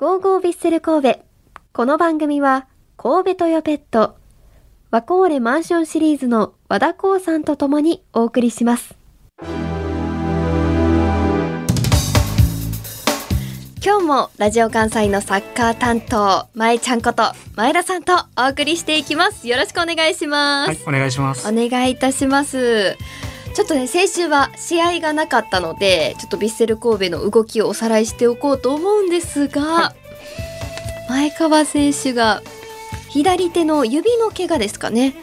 [0.00, 1.20] ゴーゴービッセル神戸。
[1.74, 2.66] この番組は、
[2.96, 4.16] 神戸トヨペット、
[4.90, 8.94] ワコーレマンションシリーズの和田光さんと共にお送りします。
[13.84, 17.24] 今日もラジオ関西のサッカー担当、前ちゃんこと
[17.54, 19.46] 前田さんとお送りしていきます。
[19.48, 20.68] よろしくお願いします。
[20.68, 21.46] はい、お願いします。
[21.46, 22.96] お願いいたします。
[23.54, 29.94] ちょっとね先週は試合がなかったのでちょっとヴィッセル神戸の動きをおさらいしておこうと思うんですが、は
[31.08, 32.42] 前川選手が
[33.08, 35.14] 左手の指の怪我ですかね。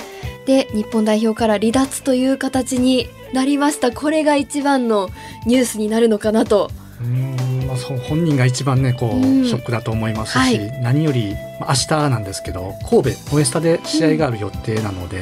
[0.45, 3.91] で日本代表から離脱という形になりました。
[3.91, 5.09] これが一番の
[5.45, 6.69] ニュースになるのかなと。
[7.01, 9.45] うーん、まあ、本人が一番ね、こう、うん。
[9.45, 10.81] ショックだと思いますし、はい。
[10.81, 15.21] 何より、まあ、明日なんですけど、神戸オエスタで試合がある予定なので。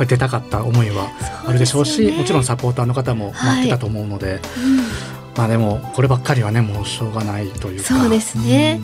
[0.00, 1.10] ぱり出たかった思いは
[1.46, 4.40] あるでしょうし、もちろんサポーターの方も待ってたと思うので、
[5.36, 7.84] まあでもこればっかりはねもうしょうがないというか。
[7.84, 8.80] そうですね。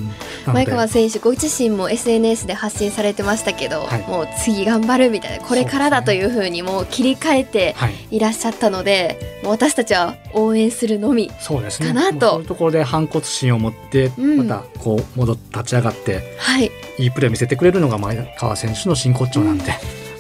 [0.47, 0.55] うん。
[0.55, 4.03] 前川選手ご自身も SNS で発信されてましたけど、はい。
[4.03, 7.95] もう次頑張るみたいなこれからだというふうにもう切り替えてはい。
[8.11, 11.89] いらっしゃったのでもう私たちは応援するのみそうですね。
[11.89, 12.31] かなと。
[12.33, 14.47] そういうところで反骨心を持って、うん。
[14.47, 16.71] またこう戻っ立ち上がってはい。
[16.99, 19.75] いいプレーを見せてくれるのが前川選手の真骨頂なんで、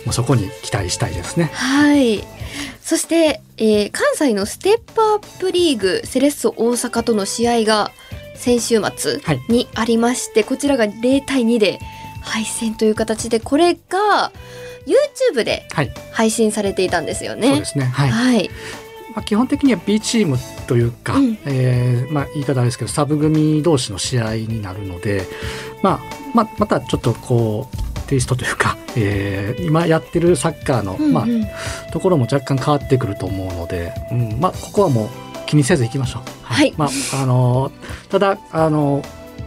[0.07, 1.51] もうそこに期待したいですね。
[1.53, 2.25] はい
[2.81, 7.91] そして、えー関西のステップアップリーグセレッソ大阪との試合が
[8.37, 11.81] 先週末はいにありまして、こちらが0対2で
[12.23, 14.31] 敗戦という形でこれが
[15.33, 17.49] YouTube ではい、配信されていたんですよね。
[17.49, 17.87] そうですね。
[17.87, 18.11] はい。
[18.11, 18.51] はい、
[19.17, 25.25] まあ基本的には B チームというか、うんえーまあ言い方ですけどサブ組同士の試合になるので、
[25.83, 26.01] まあ
[26.33, 27.77] まあまたちょっとこう。
[28.07, 31.27] テイストというか、えー今やってるサッカーの、うんうんま
[31.89, 35.09] あ、ところも若干変わってくると思うので、うんまあ、ここはもう
[35.47, 36.23] 気にせずいきましょう。
[36.43, 37.73] はいまああの
[38.11, 39.03] ただあの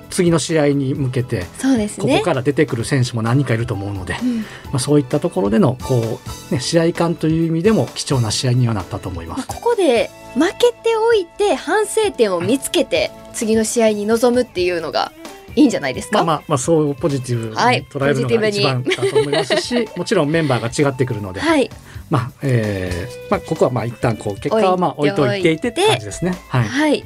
[0.09, 1.45] 次の試合に向けて
[1.77, 1.89] ね。
[1.97, 6.19] ここから出てくる選手も何人かいると思うので、うんまあ、そういったところでのこ
[6.51, 9.47] う、ね、試合感という意味でも貴重な試合にはなったと思いままあ、す。
[9.47, 15.11] ここで負けておいて反省点を見つけて次の試合に臨むっていうのが
[15.59, 16.19] いいんじゃないですか？
[16.19, 21.69] まあまあまあそうポジティブにはい捉えるのが一番だと思いますし もちろんメンバーが違ってくるので、はい、
[22.09, 25.51] まあえーまあ、ここはまあ一旦こう結果はまあ置いといて。
[25.51, 26.35] いてって感じですね。
[26.47, 27.05] はい、はい、で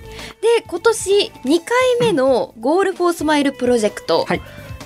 [0.67, 1.61] 今年2回
[1.99, 4.41] 目のゴールフォースマイルプロジェクト、はい。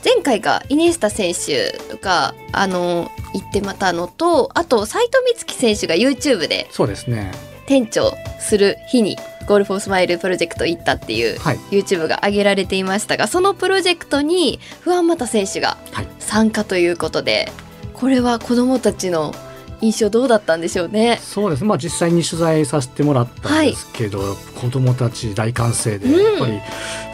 [0.06, 7.32] 前回がイニエスタ選手があの行ってまたのとあと斉藤美月選手が YouTube でそうですね。
[7.66, 9.18] 店長する日に
[9.48, 11.58] ゴールフォースマイルプロジェクト行ったっていうはい。
[11.72, 16.08] YouTube が上げられていましたがそのプロジェクトに不安又選手がはい。
[16.20, 17.50] 参加ということで、
[17.94, 19.34] これは子どもたちの
[19.80, 21.20] 印象どうだったんでしょうね。
[21.22, 21.64] そうです。
[21.64, 26.34] まあ実際に取材させてもらったんですけど、子供たち大歓声でうん。
[26.34, 26.60] やっぱり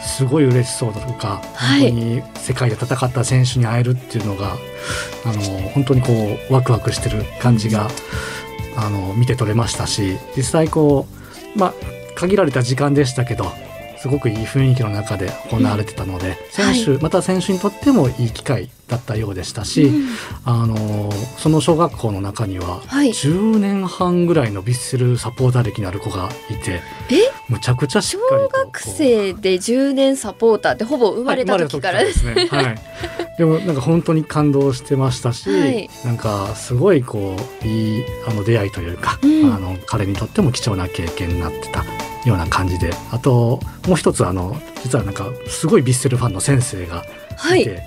[0.04, 1.90] すごい嬉しそうだとか、はい。
[1.90, 4.56] 本当に世界で戦った選手に会えるっていうのが
[5.24, 6.08] あの本当にこ
[6.50, 7.88] うワクワクしてる感じが、
[8.76, 11.06] あの見て取れましたし実際こ
[11.54, 11.74] うまあ
[12.14, 13.52] 限られた時間でしたけど
[14.04, 20.08] すごくいい雰囲気の中で行われてたので、選手、また選手にとってもいい機会だったようでしたし、うん。
[20.44, 23.08] あのその小学校の中にははい。
[23.08, 27.32] 10年半ぐらいのヴィッセルサポーター歴のある子がいてえ？
[27.48, 32.84] むちゃくちゃしっかりと小学生で10年サポーターってほぼ生まれた時からはい生まれた時からですね。
[33.08, 33.38] はい。
[33.38, 35.88] でもなんか本当に感動してましたし、はい。
[36.04, 39.50] なんかすごいこういいあの出会いというか、うん。
[39.50, 41.82] あの彼にとっても貴重な経験になってた
[42.24, 47.04] ような感じで、あともう一つあの実はなんかすごいヴィッセルファンの先生が
[47.36, 47.82] はいい、て、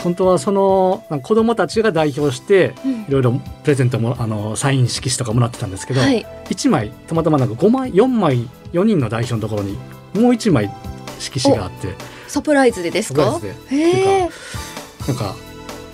[0.00, 2.92] 本当はその子供たちが代表してうん。
[3.02, 9.74] いろいろプレゼントもあのサイン色紙とかもらってたんですけど、はい、1枚たまたまなんか5枚4枚4人の代表のところに
[10.14, 10.70] もう1枚
[11.18, 11.94] 色紙があって。
[12.26, 13.32] サプライズでですか？
[13.32, 13.76] サプライズで。
[13.76, 14.28] へえ
[15.06, 15.34] なんか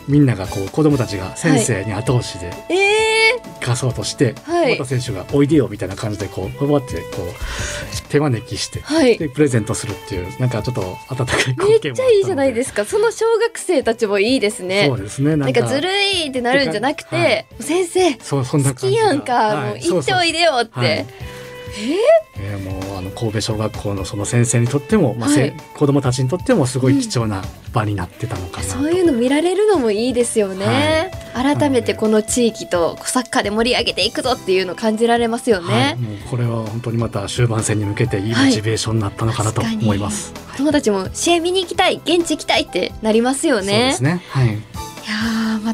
[0.09, 3.15] みんながこう子供たちが先生に後押しでええ
[3.61, 4.85] 貸そうとして、はい。
[4.85, 9.17] 選手が「おいでよ」みたいな感じでこうわってこう手招きしてはい。
[9.17, 12.85] でプレゼントするっていうなんかちょっと温かい光景もめっちゃいいじゃないですすか。
[12.85, 14.87] その小学生たちもいいですね。
[14.89, 17.47] そうですねななんかずるいってなるんじゃなくて、はい。
[17.61, 20.89] 先生そうそんな好きやんか、もう行っておいでよって、はい。
[20.89, 22.59] えー？
[22.59, 22.84] もうあの
[23.15, 25.55] 神戸小学校のその先生にとっても、まあせはい。
[25.75, 39.77] 子供たちにとってもすごい貴重な場になってたのかなと、そういうの見られるのもいいですよね、改めてこの地域とサッカーで盛り上げていくぞっていうのを感じられますよはい、ね、もうこれは本当にまた終盤戦に向けていいモチベーションになったのかなとはい。
[39.77, 40.33] 思います。
[40.57, 44.23] 友達も試合見に行きたい現地行きたいってなりますよそうでねすね。
[44.29, 44.59] はい。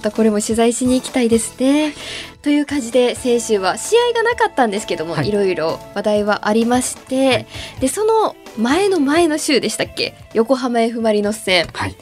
[0.00, 1.93] またこれも取材しに行きたいですね。
[2.41, 7.47] という感じで先週は試合がなかったんですけども、はい、いろいろ話題はありまして、はい、
[7.81, 10.14] でその前の前の週でしたっけ？
[10.32, 11.94] 横浜 F・ マリノス戦、はい、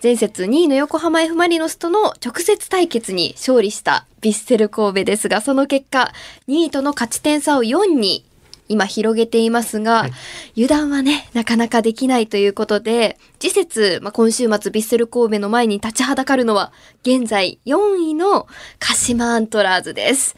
[0.00, 6.12] 前節2位の横浜 F・ マリノスとの直接対決に勝利したヴィッセル神戸ですがその結果
[6.46, 8.24] 2位との勝ち点差を4に
[8.70, 10.12] 今広げていますが、はい、
[10.52, 16.72] 油断はね、なかなかできないということで、次節、まあ、今週末ヴィッセル神戸の前に立ちはだかるのは、
[17.02, 18.46] 現在4位の
[18.78, 20.36] 鹿島アントラーズです。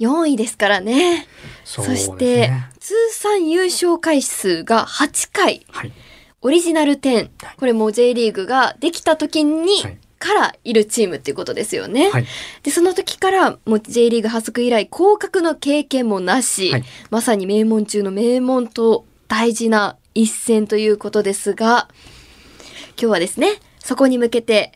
[0.00, 1.28] 4位ですからね。
[1.64, 2.50] そねそして、
[2.80, 5.66] 通算優勝回数が8回。
[5.68, 5.92] はい、
[6.40, 7.28] オリジナル10。
[7.58, 12.10] これも J リーグができた時に、はいからいるチームっていうことですよね。
[12.10, 12.26] はい、
[12.62, 21.88] でその時からもう J リーグ発足以来降格の経験もなし、はい、まさに名門中の名門と大事な一戦ということですが
[22.90, 24.72] 今日はですねそこに向けて、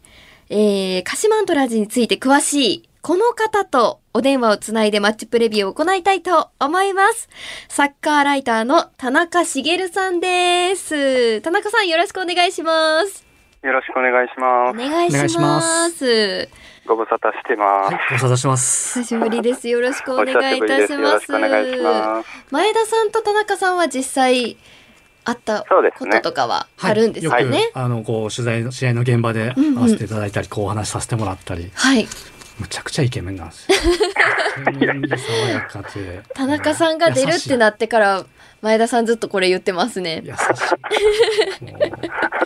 [0.49, 7.29] えー、鹿島アントラーズについて詳しいこの方とお電話をつないでマッチプレビューを行いたいと思います。
[7.69, 11.41] サッカーライターの田中茂さんです。
[11.41, 13.31] 田中さんよろしくお願いします。
[13.62, 14.76] よろしくお願いします。
[14.76, 16.49] お願いします。
[16.85, 17.94] ご無沙汰してます。
[17.94, 18.99] はい、ご無沙汰します。
[19.03, 19.69] 久しぶりです。
[19.69, 21.32] よろしくお願いいたします。
[21.32, 22.29] お願いします。
[22.50, 24.56] 前田さんと田中さんは実際
[25.25, 25.64] あった
[25.97, 27.56] こととかはあるんですよね。
[27.56, 31.70] はい、あのこう取材の試合の現場で会わせていただいたり、うんうん、こうお話しさせてもらったり。
[31.73, 32.09] はい。
[32.58, 33.78] むちゃくちゃイケメンなんですよ。
[35.19, 36.22] 爽やかで。
[36.34, 38.25] 田中さんが出るってなってから
[38.60, 40.22] 前田さんずっとこれ言ってますね。
[40.25, 40.38] 優しい。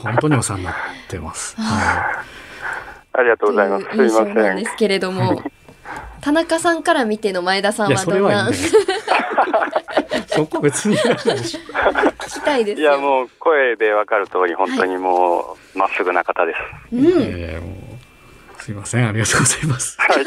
[0.00, 0.74] 本当にお世話になっ
[1.08, 1.56] てます。
[1.56, 3.18] はい。
[3.18, 3.86] ありがとうございます。
[3.86, 4.34] すいません。
[4.34, 5.42] なんですけれども、
[6.20, 8.50] 田中さんから見ての前田さんはどんな。
[10.28, 11.16] そこ別に聞
[12.28, 16.94] きたいですいやもう声でわかる通り本当にもうま、っすぐな方です。
[16.94, 17.06] うん。
[17.06, 17.85] えー、
[18.66, 19.96] すいませんありがとうございます。
[19.96, 20.24] はい。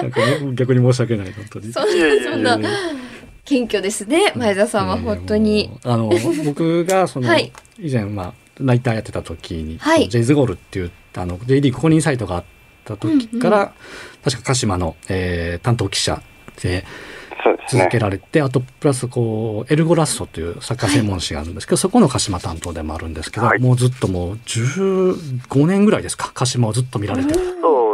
[0.02, 0.20] なんか
[0.54, 1.70] 逆に申し訳ない本当に。
[1.70, 2.70] そんなそんな。
[3.44, 5.70] 謙虚ですね前田さんは本当に。
[5.84, 6.10] えー、あの
[6.46, 12.44] 僕がその、はい、以前まあライターやってた時に、はい、ジェイズゴールっていうあの J リーグ公認サイトがあっ
[12.86, 13.68] た時から、うんうん、
[14.24, 16.22] 確か鹿島の、えー、担当記者
[16.62, 16.86] で
[17.68, 26.30] 続けられて、ね、あとプラスこうエルゴラストというサッカー専門誌があるんですけど、はい、そこの鹿島担当でもあるんですけど、はい、もうずっともう15年ぐらいですか？
[26.34, 27.34] 鹿島をずっと見られて。
[27.34, 27.40] る。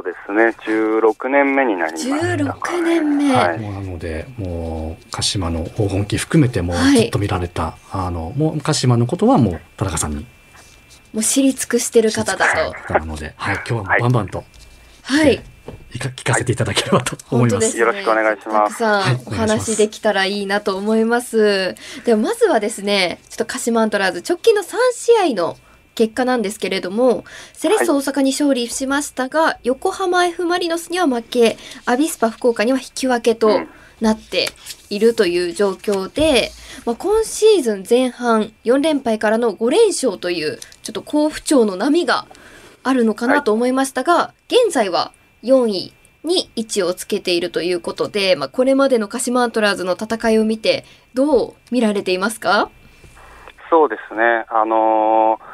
[0.03, 2.17] ですね、16年目になりました。
[2.17, 3.35] 16年目。
[3.35, 10.27] はい、もうなので、もう鹿島の黄金期含めてもずっと見られた、はい、あのもう鹿島のことはもう田中さんに。
[11.13, 12.95] もう知り尽くしてる方だと。
[12.95, 14.43] なので、はい、今日はバンバンと、
[15.03, 15.43] はい、
[15.93, 17.77] 聞かせていただければと思います。
[17.77, 18.79] よろしくお願いします。
[18.79, 21.75] たくさんお話できたらいいなと思います。
[22.05, 25.57] ではまずはですね、ちょっと鹿島アントラーズ直近の3試合の
[25.95, 33.61] 結果なんですけれどもセレッソ大阪に勝利しましたが、はい、横浜 F・ マリノスには負けアビスパ福岡には引き分けと
[34.01, 34.49] なって
[34.89, 36.53] いるという状況で、
[36.87, 42.27] まあ、今シーズン前半4連敗からの5連勝というちょっと好不調の波が
[42.83, 45.93] あるのかなと思いましたが、はい、現在は4位
[46.25, 50.85] に位置をつけているということで、まあ、これまでの鹿島アントラーズの戦いを見て
[51.15, 52.71] どう見られていますか？
[53.71, 55.51] そうですね、あのー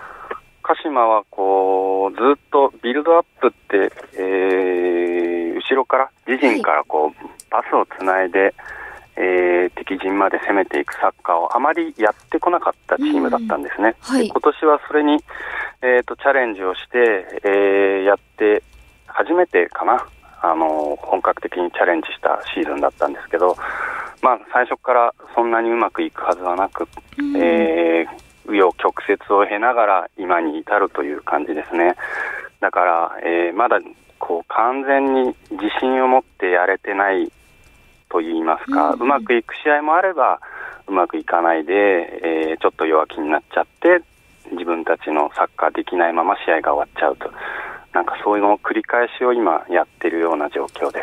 [0.68, 8.52] 鹿島はこうずっとビルドアップって、えー、後ろから自陣からこう、パスをつないで、
[9.14, 13.94] えー、敵陣まで攻めていくサッカーをあまりやってこなかったチームだったんですね。
[14.00, 15.22] はい、今年はそれに、
[15.82, 18.64] えーと、チャレンジをして、えー、やって
[19.16, 20.06] 初めてかな、
[20.42, 23.56] あの本格的にチャレンジしたシーズンだったんですけど、
[24.22, 26.86] まあ、最初からそんなにうまくいくはずはなく、
[27.36, 31.96] えー紆余曲折を経ながら今に至るという感じですね。
[32.60, 33.80] だから、えー、まだ
[34.18, 37.30] こう完全に自信を持ってやれてない
[38.08, 40.40] と言いますか、うん、うまくいく試合もあれば、
[40.86, 41.72] うまくいかないで、
[42.52, 44.00] えー、ちょっと弱気になっちゃって、
[44.52, 47.30] 自分たちのサッカーできないまま試合が終わっちゃうと。
[48.26, 51.00] そういうのを繰り返しを今やってるような状況で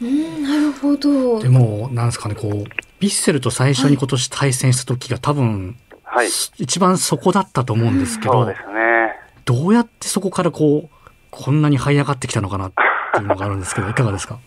[0.00, 0.02] す。
[0.02, 1.38] うん、なるほど。
[1.38, 2.66] でも、なんですかね、こう、ヴィ
[3.00, 9.14] ッセルと最初に今年対戦した時が多分、はい、一番そこだったと思うんですけど、そうですね、
[9.44, 10.96] どうやってそこからこう
[11.30, 12.72] こんなに這い上がってきたのかなっ
[13.14, 14.38] ていうのがあるんですけど いかがですか？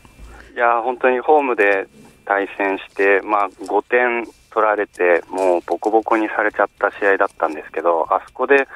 [0.56, 1.88] いや本当にホームで
[2.26, 8.68] 対戦して、まあ、5点取られてもうボコボコにされちゃった試合だったんですけどあそこで、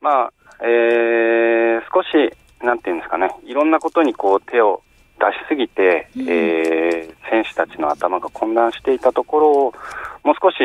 [0.00, 2.32] まあえー、少し
[2.62, 4.82] なんていうんですかねいろんなことにこう手を
[5.18, 9.74] 出しすぎて、うん、えー、選手たちの頭が混乱していたところを
[10.24, 10.56] もう少し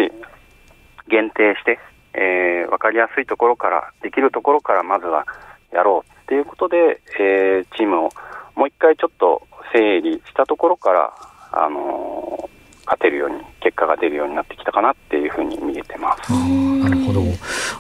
[1.08, 1.80] 限定して、
[2.14, 5.26] えー、分かりやすいところから、できるところからまずは
[5.72, 8.10] やろうっっていうことで、えーチームを
[8.56, 11.14] もう一回ちょっと整理したところから、
[11.52, 12.52] あのー
[12.84, 16.34] 勝てるように、結果が出るようになってきたかなっていうふうに見えてます。
[16.34, 17.22] なるほど。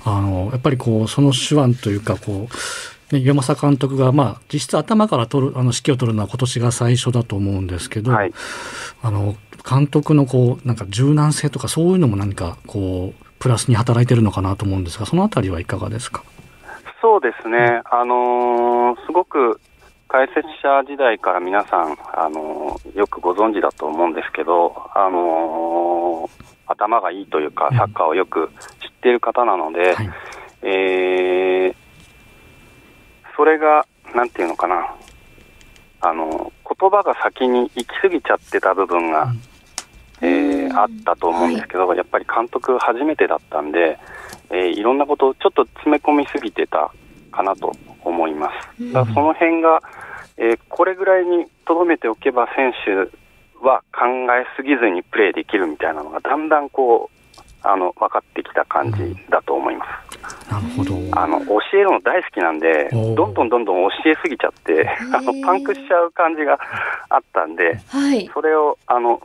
[0.06, 2.48] あの、やっぱりこう、その手腕というか、こう、ね、
[3.18, 8.34] 岩政監督が、まあ、実質頭から取る、あの、指揮を取るのは今年が最初だと思うんですけど、はい。
[9.03, 9.36] あの、
[9.70, 16.24] 監督のこう、なんか柔軟性とかそういうのも何か、こう、プラスに働いてるのかなと思うんですが、そのあたりはいかがですか？
[17.01, 19.60] そうですね、あのーすごく
[20.08, 30.10] 解説者時代から皆さん、あのーよくご存知だと思うんですけど、あのー頭がいいというか、うんサッカーをよく知っている方なので、はい。
[30.62, 31.75] えー
[33.35, 33.85] それが、
[34.15, 34.93] なんていうのかな、
[36.01, 39.31] あの言葉が先に行き過ぎちゃってた部分が、
[40.21, 44.00] えーうんあったと思うんですけど、やっぱり監督初めてだったんで、
[44.50, 46.91] えーいろんなことをちょっと詰め込みすぎてた
[47.31, 47.73] かなと
[48.03, 48.93] 思います。
[48.93, 49.81] だからその辺が、
[50.38, 52.91] えーこれぐらいにとどめておけば選手
[53.65, 57.21] は考えすぎずにプレーできるみたいなのがだんだんこう、
[57.63, 60.51] あの、分かってきた感じだと思います。
[60.51, 60.96] なるほど。
[61.13, 66.60] あの、教えるの大好きなんで、どんどんどんどん教えすぎちゃって、 あの、パンクしちゃう感じが
[67.10, 68.30] あったんで、はい。
[68.34, 69.22] それを、あの、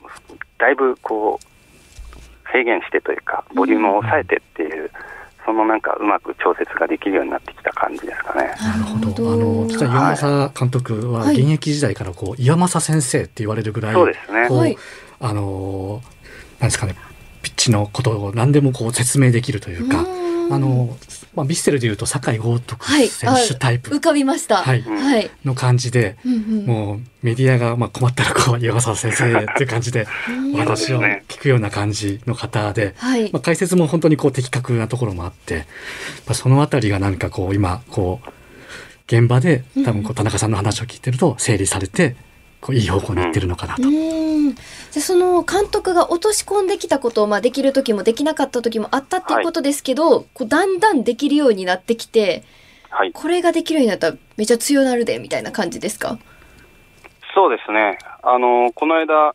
[0.58, 4.90] だいぶこう、制限してというか、ボリュームを抑えてっていう、
[5.44, 8.52] そのなんかうまく調節ができるようになってきた感じですかね。
[8.60, 9.32] なるほど。
[9.32, 14.48] あの、実は岩政監督ははい現役時代からこう、岩政先生って言われるぐらい、そうですね。
[15.20, 16.02] あの、
[16.58, 16.94] なんですかね、
[17.46, 20.96] ピッチのことを何でもこう説明できるというか、うんあの、
[21.34, 24.58] まあ、ヴィッセルでいうと酒井豪徳はい選手タイプ浮かびました。
[24.58, 25.30] はいうんはい。
[25.44, 30.06] の感じで、うんうんもうメディアがまあ困ったらこう岩政先生っていう感じで
[30.54, 33.42] 私をね聞くような感じの方で、はいまあ、。
[33.42, 35.66] 解説も本当にこう的確なところもあって、
[36.26, 38.28] まあ、そのあたりが何かこう今こう
[39.06, 42.14] 現場で多分こう田中さんの話を聞いてると整理されて
[42.60, 43.82] こういい方向に行ってるのかなと。
[43.82, 44.25] うん。
[44.54, 52.44] じゃあその監督が落とし込んできたことをまあできる時もできなかった時もあったっていうことですけど、こうだんだんできるようになってきて、
[52.90, 53.12] はい。
[53.12, 56.18] これができるようになったらめちゃ強なるでみたいな感じですか？
[57.34, 57.98] そうですね。
[58.22, 59.34] あの、この間、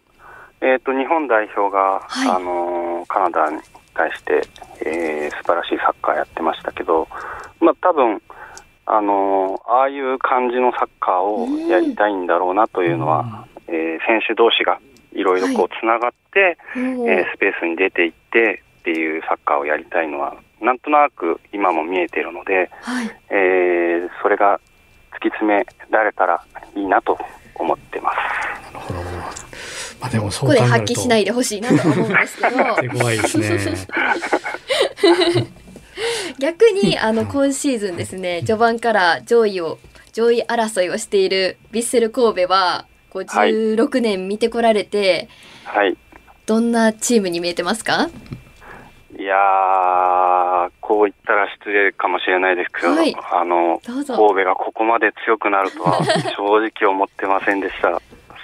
[0.62, 3.60] えっ、と、日本代表が、はいあの、カナダに
[3.94, 4.42] 対して、
[4.86, 7.08] えー素晴らしいサッカーやってましたけど、
[7.60, 8.22] まあ、多分、
[8.86, 14.80] あの、ああいう感じのサッカーをやりたいんだろうなというのは、えー選手同士が
[15.14, 23.12] いろいろこう、つながって、おえーースペースに出ていってっていうサッカーをやりたいのは、なんとなく今も見えているので、はい。
[23.30, 24.60] えーそれが
[25.14, 26.44] 突き詰められたら
[26.76, 27.18] いいなと
[27.56, 28.74] 思ってます。
[28.74, 29.02] なるほど
[30.00, 32.76] まあでもそここでう考えると発揮しないでほしいなとは思うんですけど。
[32.82, 33.88] 手強いですね。
[36.40, 39.78] 逆にあの今シーズンですね序盤から上位を
[40.14, 45.28] 上位争いをしているヴィッセル神戸はこうはい16年見てこられて、
[45.66, 45.98] はい。
[46.46, 48.10] どんなチームに見えてますか？
[49.18, 56.00] いやー、こう言ったら失礼かもしれないですけど、はいあの、神戸がここまで強くなるとは
[56.36, 56.44] 正
[56.82, 58.02] 直思ってませんでした。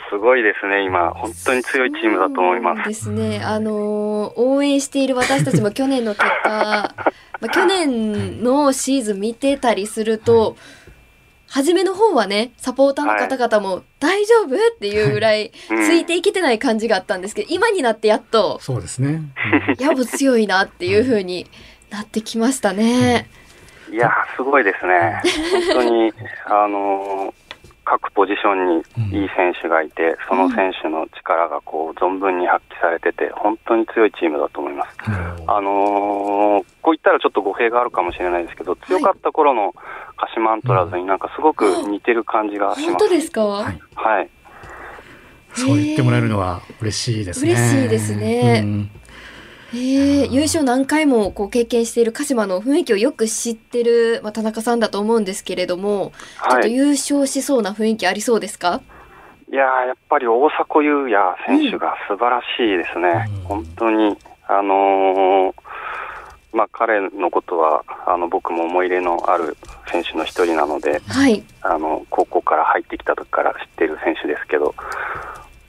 [0.09, 1.11] すごいですね、今。
[1.11, 2.75] 本当に強いチームだと思いま。
[2.75, 6.49] そうですすねあのー応援している私たちも去年の結果、
[7.41, 10.55] まあ、去年のシーズン見てたりすると、
[11.49, 14.55] 初めの方はねサポーターの方々も大丈夫？
[14.55, 19.21] っていうぐらいうんついていけてない感じがあったんですけど、今になってやっとそうですね。
[19.79, 21.47] やぶ強いなっていう風に
[21.89, 23.29] なってきましたね。
[23.91, 25.21] いやー、すごいですね。
[25.73, 26.13] 本当に、
[26.45, 27.33] あのー
[27.89, 28.67] 各ポジション
[29.11, 34.97] にいい選手がいて、その選手の力がこう存分に発揮されてて、本当に強いチームだと思います。
[35.07, 35.15] うん
[35.49, 39.73] あのーこう言ったらちょっと語弊があるかもしれないですけど、強かった頃の
[40.17, 42.85] 鹿島アントラーズになんかすごく似てる感じがします。
[42.89, 44.29] 本当ですか、はいはい。
[45.53, 47.51] そう言ってもらえるのは嬉しいですね。
[47.51, 48.91] 嬉しいですねうん
[49.73, 56.59] えー優勝何回もこう経験している鹿島の雰囲気をよく知ってる、まあ、田中さんだと思うんですけれども、ちょっはい。
[56.59, 58.81] いと優勝しそうな雰囲気ありそうですか？
[59.49, 63.25] やーやっぱり大迫勇也選手が素晴らしいですね。
[63.41, 65.53] うん本当に、あのー
[66.57, 69.55] まあ彼のことは、あの、僕も思い入れのある
[69.91, 71.43] 選手の一人なので、はい。
[71.61, 74.73] あの、高校から入ってきた時から知っている選手ですけど、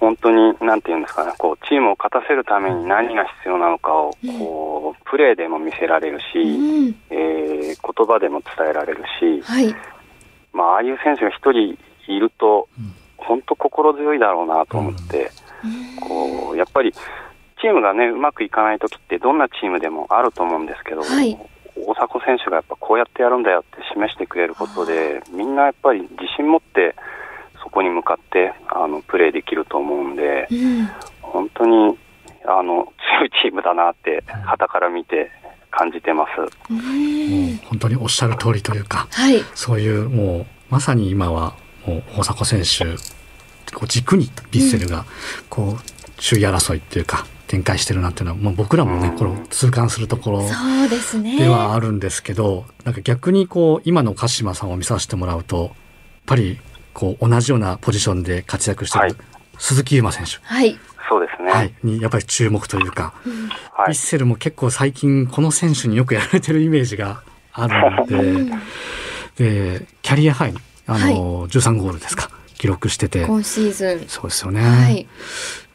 [0.01, 6.95] 本当に、なんていうんですかね、こう、チームを勝たせるために何が必要なのかを、こう、プレーでも見せられるし、うん。
[7.11, 7.49] えー
[7.99, 9.75] 言葉でも伝えられるし、はい。
[10.53, 11.77] まあ、ああいう選手が一人
[12.07, 15.31] いるとうん、本当心強いだろうなと思って、
[16.01, 16.95] こう、やっぱり、
[17.61, 21.37] チームがね、うまくいかない時ってどんなチームでもあると思うんですけど、はい。
[21.77, 26.95] 大迫選手がやっぱこうやってやるんだよって示してくれることで、みんなやっぱり自信持って、
[27.63, 30.89] そこに向かってあのプレーできると思うんで、うん。
[31.23, 31.99] 本当に
[32.47, 35.31] あの強いチームだなって、旗から見て
[35.71, 36.31] 感じてます。
[36.71, 39.43] うもんう本当におっしゃる通りというか、はい。
[39.55, 41.55] そういうもうまさに今は
[41.87, 42.85] もう大迫選手
[43.75, 45.05] こう軸にヴィッセルが
[45.49, 45.83] こう
[46.17, 49.17] 首位争いっていうか展開してるなっていうのは、まあ、僕らもねうん。
[49.17, 51.39] この痛感するところそうですね。
[51.39, 55.73] ではあるんですけど、なんか逆にこう今の鹿島さんを見させてもらうとやっ
[56.27, 56.61] ぱり
[56.93, 59.17] こう同じようなポジションで活躍してる、はい。
[59.59, 60.79] 鈴木優馬選手、はい、
[61.09, 61.51] そうですね。
[61.51, 63.49] はい、にやっぱり注目というか、うん。
[63.73, 63.87] はい。
[63.87, 68.15] ヴィッセルも結構最近この選手によくやられてるイメージがあるので。
[68.15, 68.51] うん。
[69.37, 73.25] でキャリアハイにあの、13ゴールですか記録してて。
[73.25, 74.09] 今シーズン。
[74.09, 75.07] そうですよね、はい。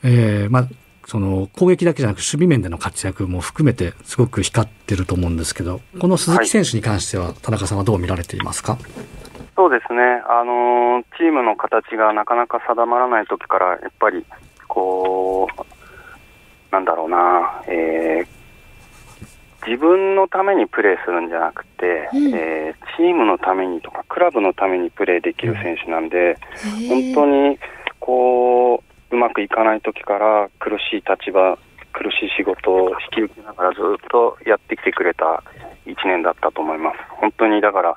[0.03, 0.67] えーまあ
[1.05, 8.77] その攻撃だけじゃなく守備面での活躍も含めてすごく光ってると思うんですけどこの鈴木選手に関しては田中さんはどう見られていますか、
[9.55, 14.25] そうですね、あのーチームの形がなかなか定まらない時から、やっぱり、
[14.67, 15.63] こう、
[16.71, 18.27] なんだろうな、えー
[19.65, 22.35] 自分のためにプレーするんじゃなくて、うん。
[22.35, 26.37] えーチームのためにとか、クラブのためにプレーできる選手なんで、
[26.89, 27.59] 本当にに、
[27.99, 31.55] こう、うまくいかない時から苦しい立場、
[31.93, 35.43] 苦しい仕事を引き受けながらずっとやってきてくれた
[35.85, 36.97] 1年だったと思います。
[37.21, 37.95] 本当にだから、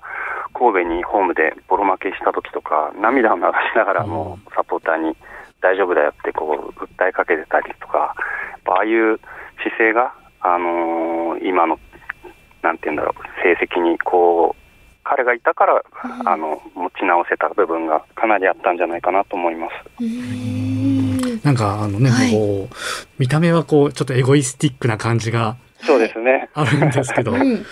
[0.52, 5.16] 神戸にホームでボロ負けした時とか、涙を流しながらもうサポーターに
[5.62, 8.14] 大丈夫だよってこう訴えかけてたりとか、
[8.66, 9.18] ああいう
[9.62, 11.78] 姿勢が、あのー今の、
[12.62, 14.66] なんて言うんだろう、成績にこう、
[15.04, 20.04] 彼がいたから、うんあの、持ち直せた部分がかなりあったんじゃないかなと思います。
[21.50, 22.74] うんなんかあのね、はいこう
[23.18, 26.48] 見た目はこうちょっとエゴイスティックな感じがそうですね。
[26.54, 27.64] あるんですけど、なんうん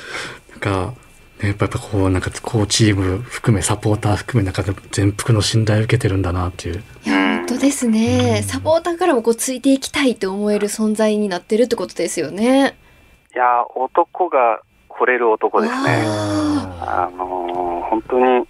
[0.61, 0.95] か、
[1.43, 4.63] ね、やっぱこうなんかこうチーム含めサポーター含めなんか
[4.93, 12.77] 全幅の信頼を受けてるんだなっていういや本当ですね、うんサポーターからもこうついていきたいと思える存在になってるってことですよね。
[13.35, 15.79] いやー、男が惚れる男ですね。
[16.07, 18.47] ああのー本当に、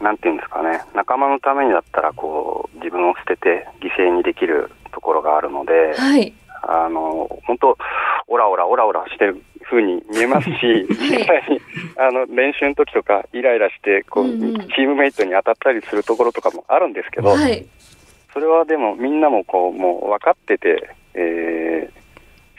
[0.00, 6.32] なんていうんですかね、仲間のためにだったら、こう、自分を捨てて犠牲にできるところがあるので、はい。
[6.68, 7.78] あのー本当、
[8.26, 11.60] オラオラオラオラしてる風に見えますし、 実際に、
[11.96, 17.64] あの、練習の時とか、イライラして、こう、うんうんチームメイトに当たったりするところとかもあるんですけど、はい。
[18.32, 22.06] それはでもみんなもこう、もう分かってて、えー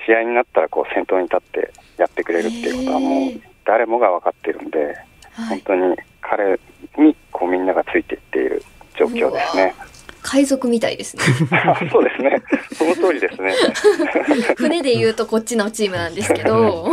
[0.08, 3.32] 試合になったらこう先頭に立ってやってくれるっていうことはもう
[3.65, 4.80] 誰もが分かってるんで、
[5.34, 5.60] はい。
[5.60, 5.97] 本当に
[6.30, 6.60] 彼
[6.98, 8.63] にこうみんながついていっている
[8.98, 9.74] 状況ですね。
[10.22, 11.24] 海賊みたいですね。
[11.90, 12.44] そうですね。
[12.74, 13.54] その通りですね。
[14.58, 16.86] 船で言うとこっちのチームなんですけど。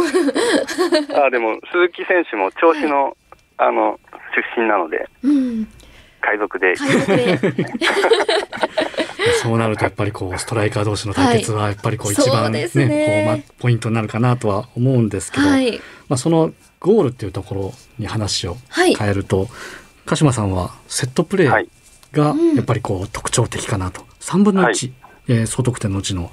[1.15, 3.17] あでも鈴木選手も調子の、
[3.57, 3.99] あの
[4.57, 5.69] 出身なのでうん。
[6.21, 7.39] 海賊で、海賊で。
[9.43, 15.81] そうなるとやっぱりこうストライカー同士の対決はやっぱりこうはい一番そうですねねこうまポイントになるかなとは思うんですけど、はい。
[16.09, 16.53] まあ、その
[16.85, 18.95] ゴールっていうところに話をはい。
[18.95, 19.49] 変えると、
[20.05, 21.69] 鹿島さんはセットプレーはい
[22.13, 24.93] がうんやっぱりこう特徴的かなと3分の1、はい
[25.29, 26.31] えー総得点のうちの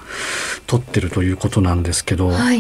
[0.68, 2.60] 取ってるということなんですけど、はい。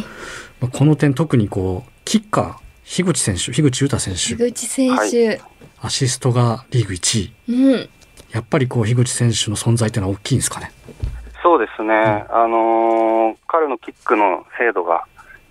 [0.62, 5.42] まあこの点特にこうキッカー樋口選手樋口雄太選手樋口選手。
[5.82, 7.90] アシストがリーグ1位うん。
[8.32, 10.72] やっぱりこう樋口選手の存在っていうのは大きいんですかね？
[11.44, 11.94] そうですね、
[12.30, 15.04] あのー彼のキックの精度が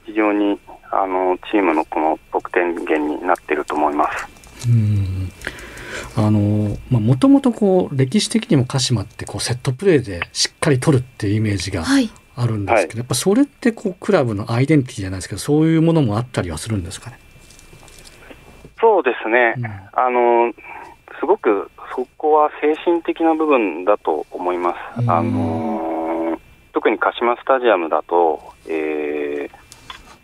[0.07, 0.59] 非常に、
[0.91, 4.29] あのーチームのこの得点源になっていると思います。
[4.69, 5.31] うん
[6.17, 12.11] あのまあもともとこう歴史的にも鹿島ってこうセットプレーでしっかり取るっていうイメージがはい。
[12.37, 17.19] あるんですけど、やっぱそれってこうクラブのアイデンティティじゃないですけどそういうものもあったりはするんですかね？
[18.81, 20.55] そうですね、うんあのー
[21.19, 25.01] すごくそこは精神的な部分だと思います。
[25.01, 26.41] うんあのー
[26.73, 28.90] 特に鹿島スタジアムだと、えー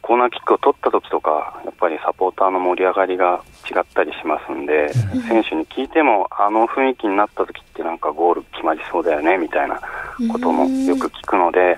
[0.06, 5.22] コーナーキックを取った時とか、やっぱりサポーターの盛り上がりが違ったりしますんで、うん。
[5.22, 9.80] 選手に聞いても、あの雰囲気になった時ってなんかゴール決まりそうだよねみたいな
[10.32, 11.76] こともよく聞くので、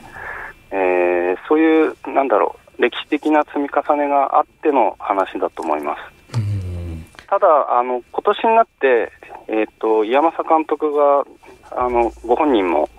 [0.71, 6.37] えーそういう、なんだろう、歴史的な積み重ねがあっての話だと思います。
[6.37, 7.07] うん。
[7.27, 7.47] ただ、
[7.79, 9.11] あの今年になって、
[9.47, 11.25] えー、と山佐監督が
[11.71, 12.91] あのご本人も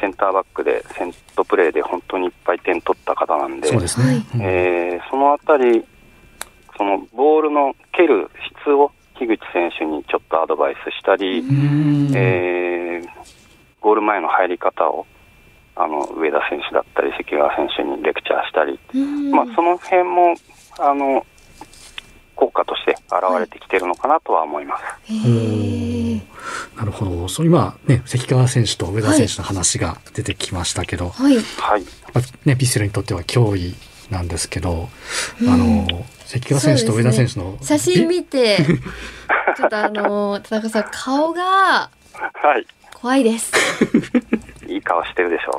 [0.00, 4.24] センターバックでセントプレーで本当にいっぱい点取った方なんで、そうですね。
[4.40, 5.84] えーそのあたり、
[6.76, 8.30] そのボールの蹴る
[8.62, 12.12] 質を樋口選手にちょっとアドバイスしたり、うん。
[12.14, 13.08] えー
[13.80, 15.06] ゴール前の入り方を
[15.76, 19.30] あの上田選手だったり関川選手にレクチャーしたり、うん。
[19.30, 20.34] まあ、その辺も
[20.78, 21.24] あの
[23.10, 24.84] 現れてきてるのかなとは思います。
[25.12, 25.97] へー
[26.76, 27.28] なるほど。
[27.28, 31.36] そう今ね、関川選手と上田選手の話が出てきましたけど、はい。
[31.36, 31.82] はい。
[32.14, 33.74] まあね、ビッセルにとっては脅威
[34.10, 34.88] なんですけど、
[35.42, 38.58] うんあの、関川選手と上田選手の、写真見て、
[39.56, 42.66] ちょっとあの田中さん顔がはい。
[42.94, 43.52] 怖いです。
[44.68, 45.56] いい顔してるでしょ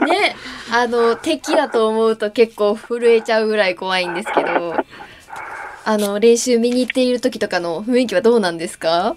[0.00, 0.04] う。
[0.08, 0.34] ね、
[0.72, 4.74] あの敵だと思うと結構震えちゃうぐらい怖いんですけど、
[5.84, 9.14] あの練習見に行っている時とかの雰囲気はどうなんですか？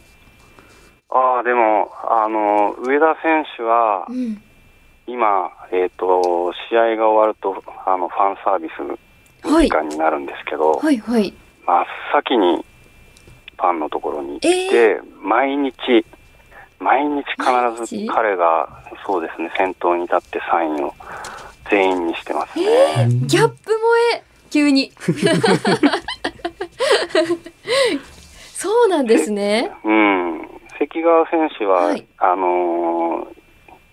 [1.10, 4.42] ああ、でも、あの、上田選手はう、ん。
[5.08, 8.74] 今、えっ、と、試合が終わると、あの、ファンサービス
[9.44, 11.34] 時間になるんですけど、はいはい。
[11.66, 12.64] 真っ先に
[13.58, 16.06] ファンのところに行って、え毎日、
[16.80, 17.52] 毎日必
[17.86, 20.94] ず彼が、そうですね、先頭に立ってサインを
[21.72, 22.66] 全員にしてますね。
[22.66, 23.76] えー、ギャップ萌
[24.16, 24.22] え？
[24.52, 24.92] 急に。
[28.54, 29.72] そうなんですね。
[29.84, 30.48] うん。
[30.80, 33.40] 関川選手は、はいあのー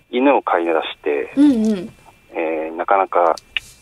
[0.09, 1.93] 犬を飼い出して、うんうん。
[2.31, 3.35] えーなかなか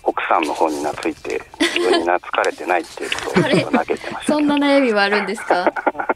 [0.03, 5.71] 奥さんの方に懐いて、自分に懐かれてないっていうことをあれ投げてましたそんな悩みはあるんですか？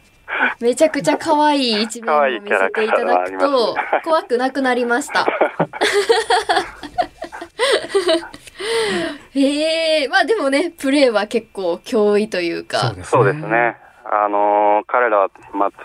[0.61, 5.27] めちゃくちゃ可愛い一面を見せていただくと怖くなくなりました。
[9.35, 12.93] へえ、まあでもね、プレーは結構脅威というか。
[13.03, 13.77] そうですね。
[14.11, 15.77] あのー彼らはまず、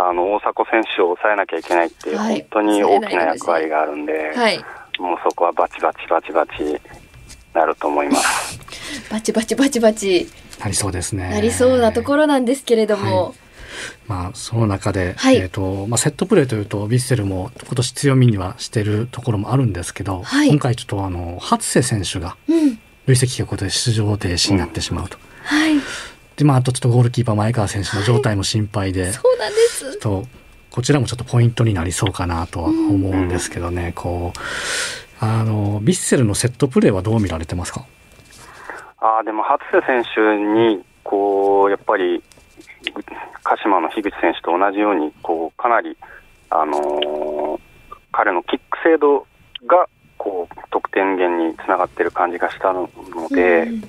[0.00, 4.58] あの、大迫選手を抑えなきゃいけないっていう、はい本当に大きな役割があるんで、はい。
[4.98, 6.80] もうそこはバチバチバチバチ
[7.54, 8.60] なると思います。
[9.10, 10.28] バチバチバチバチ
[10.60, 11.30] なりそうですね。
[11.30, 13.34] なりそうなところなんですけれども。
[14.08, 22.78] まあ、その中で、はいえっ、と、まあ、セットプレーというと、ヴィッセルも今年強みにはしてるところもあるんですけど、はい今回ちょっとあの、初瀬選手がうん。
[23.06, 25.18] 累積ということで出場停止になってしまうと。
[25.44, 25.74] はい。
[26.38, 29.98] で、まあ、あとちょっとゴールキーパー前川選手の状態も心配で、そうなんです。
[29.98, 30.24] と
[30.70, 34.38] こちらもちょっとポイントになりそうかなとは思うんですけどね、こう
[35.24, 37.84] あのヴィッセルのセットプレーはどう見られてますか？
[39.00, 40.20] ああ、でも初瀬選手
[40.76, 42.20] に、こう、やっぱり、
[43.44, 45.96] 鹿島の樋口選手と同じように、こう、かなり、
[46.50, 47.60] あのー
[48.10, 49.20] 彼のキック精度
[49.66, 52.90] が、こう、得点源につながってる感じがしたの
[53.30, 53.88] で、うん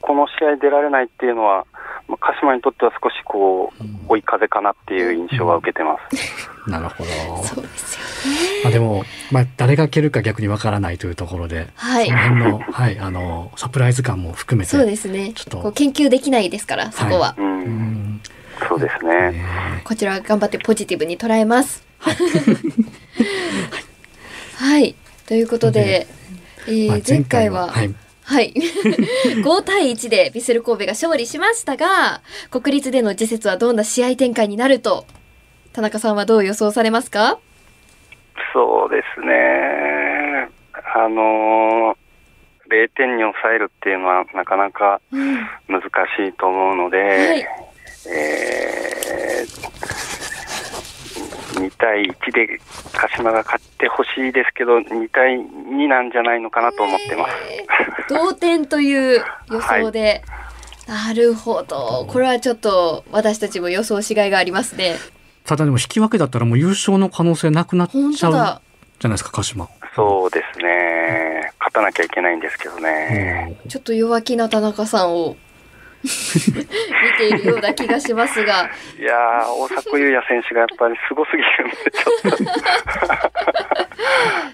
[0.00, 1.66] この試合出られないっていうのは、
[2.08, 6.40] まあ、鹿島にとっては少しこう、追い風かなっていう印象は受けてます。
[6.70, 7.10] なるほど。
[7.44, 8.38] そうですよね。
[8.64, 15.32] まあ、でも、まあ、誰が蹴るか逆にわからないというところで、はいその辺の、 はい、あのサプライズ感も含めてそうですね。
[15.34, 17.34] ちょっとこう研究できないですから、そこは。
[17.36, 18.20] う、うんん
[18.66, 19.32] そうですね。
[19.32, 21.86] ねこちらは頑張ってポジティブに捉えます。
[24.56, 24.94] はい。
[25.26, 26.06] ということで、
[26.66, 27.94] えーまあ前回は、はい、
[28.28, 28.52] はい。
[29.42, 35.06] 5対1でヴィッセル神戸が勝利しましたが、国立での次節はどんな試合展開になると、
[35.72, 37.38] 田中さんはどう予想されますか？
[38.52, 40.48] そうですね。
[40.94, 41.96] あのー
[42.70, 45.36] 0点に抑えるっていうのはなかなかうん。
[45.68, 47.48] 難しいと思うので、はい
[48.14, 49.77] えー、
[51.54, 52.60] 2対1で
[52.92, 57.34] 鹿島が勝ってほしいですけど、2対2なんじゃないのかなと思ってます。
[57.50, 60.22] えー同点という予想で、
[60.86, 62.06] なるほど。
[62.08, 64.96] これはちょっと私たちも予想しがいがありますね。
[65.44, 68.30] ただでも引き分けだったらもう優勝の可能性なくなっちゃうじゃ。
[68.30, 68.60] な
[69.08, 69.68] いですか鹿島。
[69.94, 71.52] そうですね。
[71.58, 73.56] 勝たなきゃいけないんですけどね。
[73.62, 75.36] うんちょっと弱気な田中さんを
[76.04, 76.10] 見
[77.18, 82.38] ているような気がしますが、いやー、大迫勇也選手がやっぱりすごすぎるんで、ちょっ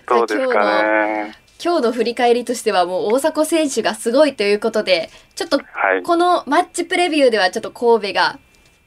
[0.06, 0.14] と。
[0.16, 1.44] どうですかね。
[1.62, 6.02] 今日の振り返りとしてはもう大迫選手がすごいということで、ちょっとはい。
[6.02, 8.38] このマッチプレビューではちょっと神戸が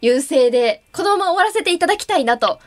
[0.01, 2.59] 優勢で、このまま終わらせていただきたいなと、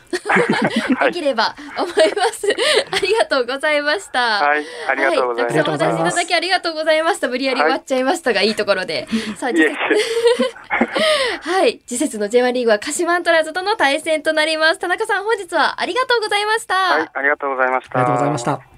[1.05, 2.49] できれば思います。
[2.91, 4.45] ありがとうございました。
[4.45, 5.59] はい、ありがとうございます。
[5.59, 7.29] はたくさんお話しいただきありがとうございました。
[7.29, 9.07] 無理やり終わっちゃいましたが、い、いところで。
[9.39, 9.71] さあ、いえいえ
[11.41, 11.81] はい。
[11.87, 14.81] 次節の J1 リーグは鹿島アントラーズとの対戦となります。
[14.81, 16.75] 田中さん、本日はありがとうございました。
[16.75, 17.99] はい、ありがとうございました。
[18.01, 18.70] ありがとうございました。